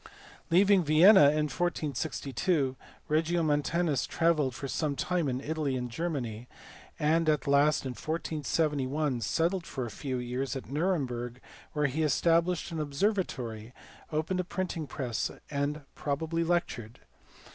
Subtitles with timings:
[0.49, 2.75] Leaving Vienna in 1462,
[3.07, 6.47] Regiomontanus travelled for some time in Italy and Germany;
[6.97, 11.39] and at last in 1471 settled for a few years at Nuremberg
[11.73, 13.73] where he established an obser vatory,
[14.11, 17.01] opened a printing press^ and probably lectured.